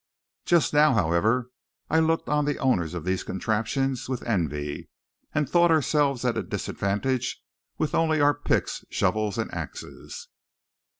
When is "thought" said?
5.47-5.69